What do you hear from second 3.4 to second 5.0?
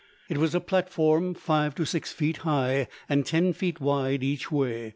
feet wide each way.